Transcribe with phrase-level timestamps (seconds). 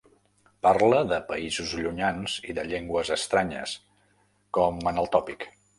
[0.67, 3.79] Parla de països llunyans i de llengües estranyes,
[4.61, 5.53] com en el tòpic.